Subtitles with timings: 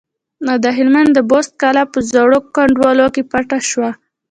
[0.49, 3.87] او د هلمند د بست کلا په زړو کنډوالو کې پټ شو.